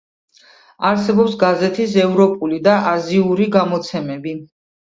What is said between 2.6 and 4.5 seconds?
და აზიური გამოცემები.